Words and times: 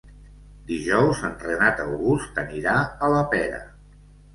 Dijous 0.71 1.21
en 1.29 1.37
Renat 1.45 1.85
August 1.85 2.43
anirà 2.49 2.77
a 3.11 3.15
la 3.19 3.25
Pera. 3.37 3.67